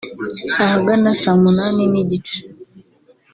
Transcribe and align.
Ahagana 0.63 1.09
saa 1.21 1.39
munani 1.41 1.83
n’igice 1.91 2.37